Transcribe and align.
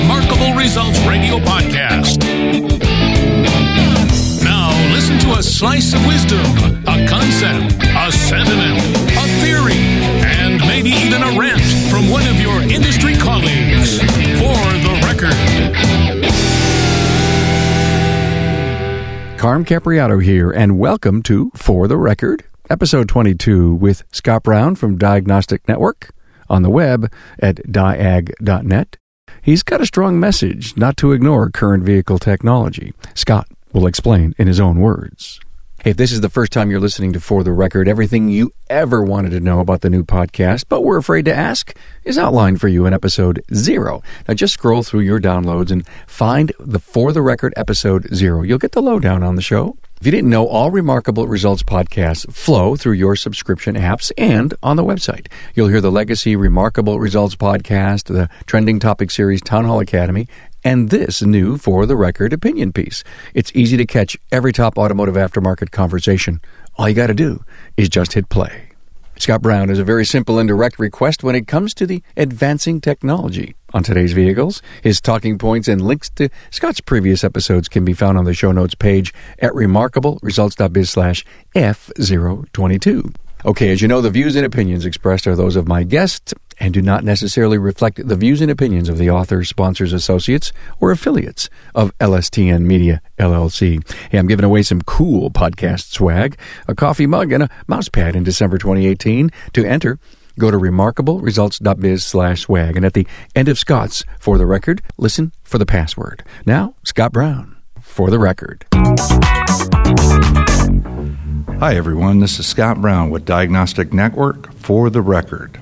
Remarkable 0.00 0.54
Results 0.54 0.98
Radio 1.00 1.36
Podcast. 1.38 2.24
Now, 4.42 4.70
listen 4.92 5.18
to 5.20 5.38
a 5.38 5.42
slice 5.42 5.92
of 5.92 6.04
wisdom, 6.06 6.40
a 6.86 7.06
concept, 7.06 7.74
a 7.82 8.10
sentiment, 8.10 8.80
a 8.80 9.26
theory, 9.40 9.82
and 10.24 10.58
maybe 10.66 10.90
even 10.90 11.22
a 11.22 11.38
rant 11.38 11.60
from 11.90 12.08
one 12.10 12.26
of 12.26 12.40
your 12.40 12.62
industry 12.62 13.14
colleagues. 13.14 13.98
For 14.40 14.56
the 14.80 15.00
record. 15.04 15.36
Carm 19.38 19.64
Capriotto 19.66 20.22
here, 20.22 20.50
and 20.50 20.78
welcome 20.78 21.22
to 21.24 21.50
For 21.54 21.86
the 21.86 21.98
Record, 21.98 22.44
episode 22.70 23.08
22 23.08 23.74
with 23.74 24.02
Scott 24.12 24.44
Brown 24.44 24.76
from 24.76 24.96
Diagnostic 24.96 25.68
Network 25.68 26.10
on 26.48 26.62
the 26.62 26.70
web 26.70 27.12
at 27.38 27.56
diag.net 27.56 28.96
He's 29.42 29.62
got 29.62 29.80
a 29.80 29.86
strong 29.86 30.20
message 30.20 30.76
not 30.76 30.96
to 30.98 31.12
ignore 31.12 31.50
current 31.50 31.82
vehicle 31.82 32.18
technology. 32.18 32.92
Scott 33.14 33.48
will 33.72 33.86
explain 33.86 34.34
in 34.36 34.46
his 34.46 34.60
own 34.60 34.80
words. 34.80 35.40
Hey, 35.82 35.92
if 35.92 35.96
this 35.96 36.12
is 36.12 36.20
the 36.20 36.28
first 36.28 36.52
time 36.52 36.70
you're 36.70 36.78
listening 36.78 37.14
to 37.14 37.20
For 37.20 37.42
the 37.42 37.52
Record, 37.52 37.88
everything 37.88 38.28
you 38.28 38.52
ever 38.68 39.02
wanted 39.02 39.30
to 39.30 39.40
know 39.40 39.60
about 39.60 39.80
the 39.80 39.88
new 39.88 40.04
podcast, 40.04 40.64
but 40.68 40.82
were 40.82 40.98
afraid 40.98 41.24
to 41.24 41.34
ask, 41.34 41.74
is 42.04 42.18
outlined 42.18 42.60
for 42.60 42.68
you 42.68 42.84
in 42.84 42.92
episode 42.92 43.42
zero. 43.54 44.02
Now 44.28 44.34
just 44.34 44.52
scroll 44.52 44.82
through 44.82 45.00
your 45.00 45.20
downloads 45.20 45.70
and 45.70 45.86
find 46.06 46.52
the 46.60 46.78
For 46.78 47.14
the 47.14 47.22
Record 47.22 47.54
episode 47.56 48.14
zero. 48.14 48.42
You'll 48.42 48.58
get 48.58 48.72
the 48.72 48.82
lowdown 48.82 49.22
on 49.22 49.36
the 49.36 49.42
show. 49.42 49.78
If 50.00 50.06
you 50.06 50.12
didn't 50.12 50.30
know, 50.30 50.46
all 50.48 50.70
Remarkable 50.70 51.28
Results 51.28 51.62
podcasts 51.62 52.32
flow 52.32 52.74
through 52.74 52.94
your 52.94 53.16
subscription 53.16 53.74
apps 53.74 54.10
and 54.16 54.54
on 54.62 54.76
the 54.76 54.82
website. 54.82 55.26
You'll 55.54 55.68
hear 55.68 55.82
the 55.82 55.92
Legacy 55.92 56.36
Remarkable 56.36 56.98
Results 56.98 57.36
podcast, 57.36 58.04
the 58.04 58.30
Trending 58.46 58.80
Topic 58.80 59.10
Series 59.10 59.42
Town 59.42 59.66
Hall 59.66 59.78
Academy, 59.78 60.26
and 60.64 60.88
this 60.88 61.20
new 61.20 61.58
For 61.58 61.84
the 61.84 61.96
Record 61.96 62.32
opinion 62.32 62.72
piece. 62.72 63.04
It's 63.34 63.54
easy 63.54 63.76
to 63.76 63.84
catch 63.84 64.16
every 64.32 64.54
top 64.54 64.78
automotive 64.78 65.16
aftermarket 65.16 65.70
conversation. 65.70 66.40
All 66.76 66.88
you 66.88 66.94
got 66.94 67.08
to 67.08 67.14
do 67.14 67.44
is 67.76 67.90
just 67.90 68.14
hit 68.14 68.30
play. 68.30 68.69
Scott 69.20 69.42
Brown 69.42 69.68
has 69.68 69.78
a 69.78 69.84
very 69.84 70.06
simple 70.06 70.38
and 70.38 70.48
direct 70.48 70.78
request 70.78 71.22
when 71.22 71.34
it 71.34 71.46
comes 71.46 71.74
to 71.74 71.86
the 71.86 72.02
advancing 72.16 72.80
technology 72.80 73.54
on 73.74 73.82
today's 73.82 74.14
vehicles. 74.14 74.62
His 74.82 74.98
talking 74.98 75.36
points 75.36 75.68
and 75.68 75.82
links 75.82 76.08
to 76.10 76.30
Scott's 76.50 76.80
previous 76.80 77.22
episodes 77.22 77.68
can 77.68 77.84
be 77.84 77.92
found 77.92 78.16
on 78.16 78.24
the 78.24 78.32
show 78.32 78.50
notes 78.50 78.74
page 78.74 79.12
at 79.38 79.52
remarkableresults.biz 79.52 80.88
slash 80.88 81.26
F022. 81.54 83.14
Okay, 83.44 83.70
as 83.70 83.82
you 83.82 83.88
know, 83.88 84.00
the 84.00 84.10
views 84.10 84.36
and 84.36 84.46
opinions 84.46 84.86
expressed 84.86 85.26
are 85.26 85.36
those 85.36 85.56
of 85.56 85.68
my 85.68 85.82
guest 85.82 86.32
and 86.60 86.74
do 86.74 86.82
not 86.82 87.02
necessarily 87.02 87.58
reflect 87.58 88.06
the 88.06 88.14
views 88.14 88.42
and 88.42 88.50
opinions 88.50 88.88
of 88.90 88.98
the 88.98 89.10
author, 89.10 89.42
sponsors, 89.42 89.94
associates, 89.94 90.52
or 90.78 90.90
affiliates 90.90 91.48
of 91.74 91.96
LSTN 91.98 92.62
Media 92.62 93.00
LLC. 93.18 93.82
Hey, 94.10 94.18
I'm 94.18 94.28
giving 94.28 94.44
away 94.44 94.62
some 94.62 94.82
cool 94.82 95.30
podcast 95.30 95.90
swag, 95.92 96.38
a 96.68 96.74
coffee 96.74 97.06
mug, 97.06 97.32
and 97.32 97.44
a 97.44 97.50
mouse 97.66 97.88
pad 97.88 98.14
in 98.14 98.22
December 98.22 98.58
2018. 98.58 99.30
To 99.54 99.64
enter, 99.64 99.98
go 100.38 100.50
to 100.50 100.58
remarkableresults.biz 100.58 102.04
slash 102.04 102.42
swag. 102.42 102.76
And 102.76 102.84
at 102.84 102.92
the 102.92 103.06
end 103.34 103.48
of 103.48 103.58
Scott's, 103.58 104.04
for 104.18 104.36
the 104.36 104.46
record, 104.46 104.82
listen 104.98 105.32
for 105.42 105.58
the 105.58 105.66
password. 105.66 106.22
Now, 106.44 106.74
Scott 106.84 107.12
Brown, 107.12 107.56
for 107.80 108.10
the 108.10 108.18
record. 108.18 108.66
Hi, 111.58 111.74
everyone. 111.74 112.20
This 112.20 112.38
is 112.38 112.46
Scott 112.46 112.80
Brown 112.80 113.10
with 113.10 113.24
Diagnostic 113.24 113.92
Network 113.92 114.52
for 114.54 114.88
the 114.88 115.02
record. 115.02 115.58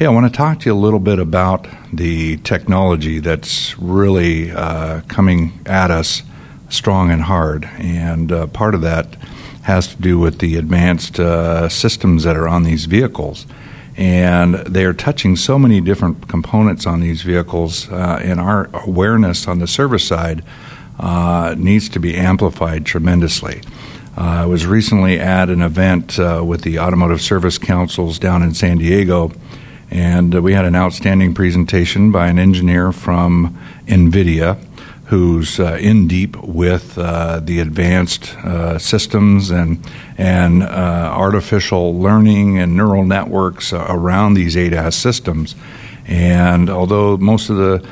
Hey, 0.00 0.06
I 0.06 0.08
want 0.08 0.32
to 0.32 0.34
talk 0.34 0.60
to 0.60 0.70
you 0.70 0.72
a 0.72 0.80
little 0.80 0.98
bit 0.98 1.18
about 1.18 1.68
the 1.92 2.38
technology 2.38 3.18
that's 3.18 3.78
really 3.78 4.50
uh, 4.50 5.02
coming 5.08 5.60
at 5.66 5.90
us 5.90 6.22
strong 6.70 7.10
and 7.10 7.20
hard. 7.20 7.68
And 7.76 8.32
uh, 8.32 8.46
part 8.46 8.74
of 8.74 8.80
that 8.80 9.14
has 9.60 9.88
to 9.88 10.00
do 10.00 10.18
with 10.18 10.38
the 10.38 10.56
advanced 10.56 11.20
uh, 11.20 11.68
systems 11.68 12.24
that 12.24 12.34
are 12.34 12.48
on 12.48 12.62
these 12.62 12.86
vehicles. 12.86 13.44
And 13.94 14.54
they 14.54 14.86
are 14.86 14.94
touching 14.94 15.36
so 15.36 15.58
many 15.58 15.82
different 15.82 16.28
components 16.28 16.86
on 16.86 17.00
these 17.00 17.20
vehicles, 17.20 17.86
uh, 17.90 18.22
and 18.24 18.40
our 18.40 18.70
awareness 18.72 19.46
on 19.46 19.58
the 19.58 19.66
service 19.66 20.08
side 20.08 20.42
uh, 20.98 21.54
needs 21.58 21.90
to 21.90 22.00
be 22.00 22.16
amplified 22.16 22.86
tremendously. 22.86 23.60
Uh, 24.16 24.22
I 24.22 24.46
was 24.46 24.64
recently 24.64 25.20
at 25.20 25.50
an 25.50 25.60
event 25.60 26.16
with 26.16 26.62
the 26.62 26.78
Automotive 26.78 27.20
Service 27.20 27.58
Councils 27.58 28.18
down 28.18 28.42
in 28.42 28.54
San 28.54 28.78
Diego, 28.78 29.32
and 29.90 30.34
uh, 30.34 30.42
we 30.42 30.54
had 30.54 30.64
an 30.64 30.76
outstanding 30.76 31.34
presentation 31.34 32.12
by 32.12 32.28
an 32.28 32.38
engineer 32.38 32.92
from 32.92 33.58
NVIDIA 33.86 34.58
who's 35.06 35.58
uh, 35.58 35.76
in 35.80 36.06
deep 36.06 36.36
with 36.36 36.96
uh, 36.96 37.40
the 37.40 37.58
advanced 37.58 38.36
uh, 38.38 38.78
systems 38.78 39.50
and, 39.50 39.84
and 40.16 40.62
artificial 40.62 41.98
learning 41.98 42.58
and 42.58 42.76
neural 42.76 43.04
networks 43.04 43.72
around 43.72 44.34
these 44.34 44.54
ADAS 44.54 44.94
systems. 44.94 45.56
And 46.06 46.70
although 46.70 47.16
most 47.16 47.50
of 47.50 47.56
the 47.56 47.84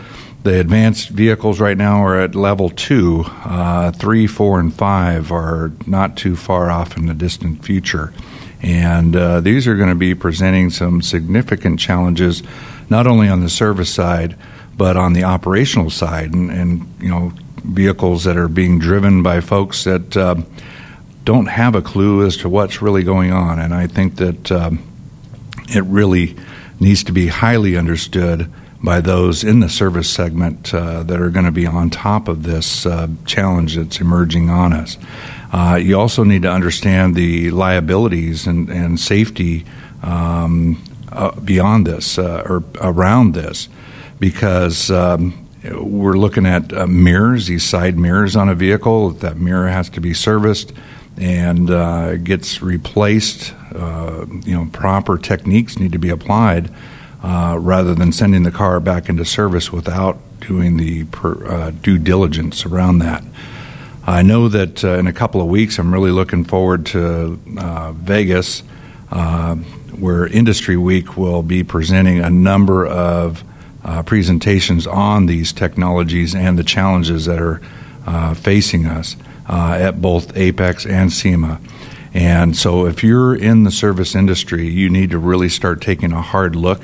the 0.44 0.60
advanced 0.60 1.09
vehicles 1.10 1.60
right 1.60 1.76
now 1.76 2.03
are 2.04 2.20
at 2.20 2.34
level 2.34 2.70
two. 2.70 3.25
Uh, 3.44 3.91
three, 3.91 4.26
four, 4.26 4.60
and 4.60 4.72
five 4.72 5.32
are 5.32 5.72
not 5.86 6.16
too 6.16 6.36
far 6.36 6.70
off 6.70 6.97
in 6.97 7.06
the 7.06 7.15
distant 7.15 7.65
future. 7.65 8.12
And 8.61 9.15
uh, 9.15 9.41
these 9.41 9.67
are 9.69 9.77
going 9.77 9.91
to 9.91 9.95
be 9.95 10.15
presenting 10.15 10.71
some 10.71 11.01
significant 11.03 11.79
challenges, 11.79 12.43
not 12.91 13.07
only 13.07 13.29
on 13.29 13.41
the 13.41 13.49
service 13.49 13.93
side, 13.93 14.37
but 14.77 14.97
on 14.97 15.13
the 15.13 15.25
operational 15.25 15.91
side. 15.91 16.35
And, 16.35 16.51
and 16.51 16.95
you 17.01 17.09
know, 17.09 17.33
vehicles 17.65 18.25
that 18.25 18.37
are 18.37 18.49
being 18.49 18.79
driven 18.79 19.23
by 19.23 19.41
folks 19.41 19.85
that 19.85 20.17
uh, 20.17 20.37
don't 21.25 21.47
have 21.47 21.75
a 21.75 21.83
clue 21.83 22.27
as 22.27 22.39
to 22.39 22.49
what's 22.49 22.83
really 22.83 23.03
going 23.03 23.33
on. 23.33 23.59
And 23.59 23.75
I 23.75 23.87
think 23.87 24.17
that 24.17 24.51
um, 24.51 24.83
it 25.69 25.85
really 25.85 26.37
needs 26.81 27.05
to 27.05 27.13
be 27.13 27.27
highly 27.27 27.77
understood 27.77 28.51
by 28.83 29.00
those 29.00 29.43
in 29.43 29.61
the 29.61 29.69
service 29.69 30.09
segment 30.09 30.72
uh, 30.72 31.03
that 31.03 31.21
are 31.21 31.31
going 31.31 31.44
to 31.44 31.53
be 31.53 31.66
on 31.66 31.91
top 31.91 32.28
of 32.28 32.44
this 32.44 32.87
uh, 32.87 33.09
challenge 33.27 33.77
that's 33.77 34.00
emerging 34.00 34.50
on 34.50 34.72
us. 34.72 34.97
Uh, 35.53 35.78
you 35.81 35.99
also 35.99 36.22
need 36.22 36.43
to 36.43 36.50
understand 36.50 37.15
the 37.15 37.50
liabilities 37.50 38.47
and, 38.47 38.69
and 38.69 39.00
safety 39.00 39.65
um, 40.03 40.83
uh, 41.11 41.33
beyond 41.41 41.87
this 41.87 42.19
uh, 42.19 42.43
or 42.47 42.62
around 42.81 43.34
this 43.34 43.69
because 44.21 44.91
um, 44.91 45.49
we're 45.65 46.16
looking 46.16 46.47
at 46.47 46.72
uh, 46.72 46.87
mirrors, 46.87 47.47
these 47.47 47.65
side 47.65 47.99
mirrors 47.99 48.37
on 48.37 48.49
a 48.49 48.55
vehicle. 48.55 49.10
That 49.10 49.39
mirror 49.39 49.69
has 49.69 49.89
to 49.91 50.00
be 50.00 50.15
serviced 50.15 50.72
and 51.16 52.25
gets 52.25 52.62
replaced. 52.62 53.53
you 53.72 54.55
know, 54.55 54.69
proper 54.72 55.19
techniques 55.19 55.78
need 55.81 55.91
to 55.93 55.99
be 55.99 56.10
applied 56.10 56.71
uh, 57.23 57.56
rather 57.59 57.95
than 57.95 58.12
sending 58.12 58.45
the 58.45 58.51
car 58.51 58.79
back 58.81 59.09
into 59.09 59.25
service 59.25 59.73
without 59.73 60.19
doing 60.41 60.77
the 60.77 61.05
per, 61.06 61.47
uh, 61.47 61.71
due 61.71 61.99
diligence 61.99 62.65
around 62.65 63.01
that. 63.01 63.25
I 64.06 64.23
know 64.23 64.49
that 64.49 64.84
uh, 64.84 64.99
in 64.99 65.06
a 65.06 65.12
couple 65.12 65.41
of 65.41 65.49
weeks, 65.49 65.78
I'm 65.78 65.93
really 65.93 66.12
looking 66.12 66.45
forward 66.45 66.87
to 66.87 67.39
uh, 67.59 67.93
Vegas, 67.93 68.62
uh, 69.11 69.57
where 69.57 70.27
Industry 70.27 70.77
Week 70.77 71.17
will 71.17 71.43
be 71.43 71.65
presenting 71.65 72.21
a 72.21 72.31
number 72.31 72.87
of 72.87 73.43
presentations 74.05 74.87
on 74.87 75.27
these 75.27 75.53
technologies 75.53 76.34
and 76.34 76.59
the 76.59 76.65
challenges 76.65 77.25
that 77.25 77.41
are 77.41 77.61
facing 78.34 78.87
us 78.87 79.17
at 79.49 80.01
both 80.01 80.34
AAPEX 80.34 80.89
and 80.89 81.13
SEMA. 81.13 81.60
And 82.15 82.57
so, 82.57 82.87
if 82.87 83.03
you're 83.03 83.34
in 83.34 83.65
the 83.65 83.71
service 83.71 84.15
industry, 84.15 84.69
you 84.69 84.89
need 84.89 85.10
to 85.10 85.19
really 85.19 85.48
start 85.48 85.81
taking 85.81 86.13
a 86.13 86.22
hard 86.22 86.54
look 86.54 86.81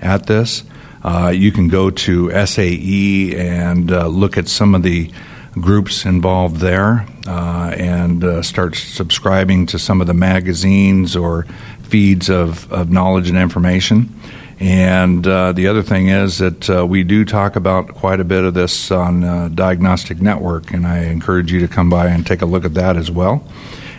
at 0.00 0.26
this. 0.26 0.64
Uh, 1.02 1.28
you 1.28 1.52
can 1.52 1.68
go 1.68 1.88
to 1.90 2.46
SAE 2.46 3.36
and 3.36 3.92
uh, 3.92 4.08
look 4.08 4.36
at 4.36 4.48
some 4.48 4.74
of 4.74 4.82
the 4.82 5.10
groups 5.52 6.04
involved 6.04 6.56
there 6.56 7.06
uh, 7.26 7.72
and 7.76 8.24
uh, 8.24 8.42
start 8.42 8.74
subscribing 8.74 9.66
to 9.66 9.78
some 9.78 10.00
of 10.00 10.06
the 10.06 10.14
magazines 10.14 11.14
or 11.16 11.44
feeds 11.82 12.28
of, 12.28 12.70
of 12.72 12.90
knowledge 12.90 13.28
and 13.28 13.38
information. 13.38 14.12
And 14.58 15.26
uh, 15.26 15.52
the 15.52 15.68
other 15.68 15.82
thing 15.82 16.08
is 16.08 16.38
that 16.38 16.68
uh, 16.68 16.86
we 16.86 17.04
do 17.04 17.24
talk 17.24 17.56
about 17.56 17.88
quite 17.88 18.20
a 18.20 18.24
bit 18.24 18.44
of 18.44 18.54
this 18.54 18.90
on 18.90 19.54
Diagnostic 19.54 20.20
Network, 20.20 20.72
and 20.72 20.86
I 20.86 21.04
encourage 21.04 21.52
you 21.52 21.60
to 21.60 21.68
come 21.68 21.90
by 21.90 22.06
and 22.08 22.26
take 22.26 22.42
a 22.42 22.46
look 22.46 22.64
at 22.64 22.74
that 22.74 22.96
as 22.96 23.10
well. 23.10 23.46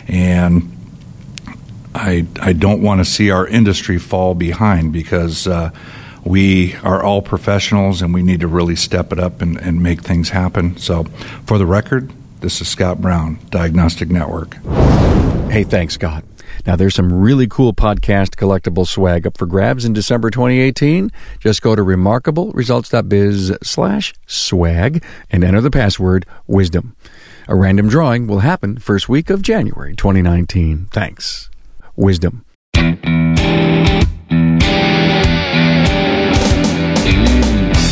And 0.08 0.77
I, 1.98 2.28
I 2.40 2.54
don't 2.54 2.82
want 2.82 3.00
to 3.00 3.06
see 3.06 3.32
our 3.32 3.48
industry 3.48 3.98
fall 3.98 4.36
behind 4.36 4.94
because 4.94 5.48
uh, 5.48 5.72
we 6.24 6.76
are 6.78 7.04
all 7.04 7.22
professionals 7.22 8.02
and 8.02 8.14
we 8.14 8.22
need 8.22 8.42
to 8.42 8.48
really 8.48 8.76
step 8.76 9.12
it 9.12 9.20
up 9.20 9.42
and, 9.42 9.58
and 9.58 9.82
make 9.82 10.02
things 10.02 10.30
happen. 10.30 10.78
So, 10.78 11.06
for 11.46 11.58
the 11.58 11.66
record, 11.66 12.12
this 12.40 12.62
is 12.62 12.68
Scott 12.68 13.02
Brown, 13.02 13.40
Diagnostic 13.50 14.10
Network. 14.10 14.56
Hey, 15.50 15.64
thanks, 15.64 15.96
Scott. 15.96 16.24
Now, 16.66 16.76
there's 16.76 16.96
some 16.96 17.14
really 17.14 17.48
cool 17.48 17.74
podcast 17.74 18.36
collectible 18.36 18.86
swag 18.86 19.26
up 19.26 19.38
for 19.38 19.46
grabs 19.46 19.86
in 19.86 19.94
December 19.94 20.30
2018. 20.30 21.12
Just 21.40 21.62
go 21.62 21.76
to 21.76 21.82
remarkableresults.biz 21.82 23.58
slash 23.64 24.14
swag 24.26 25.04
and 25.30 25.44
enter 25.44 25.62
the 25.62 25.72
password 25.72 26.26
wisdom. 26.46 26.96
A 27.48 27.56
random 27.56 27.88
drawing 27.88 28.28
will 28.28 28.40
happen 28.40 28.78
first 28.78 29.08
week 29.08 29.30
of 29.30 29.42
January 29.42 29.96
2019. 29.96 30.88
Thanks 30.92 31.50
wisdom. 31.98 32.46